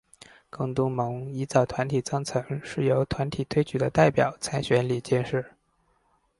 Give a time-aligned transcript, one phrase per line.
[0.49, 5.51] 公督盟依照团体章程是由团体推举的代表参选理监事。